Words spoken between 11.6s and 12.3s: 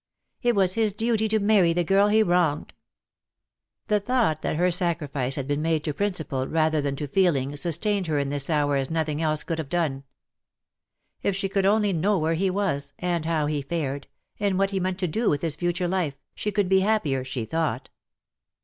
only know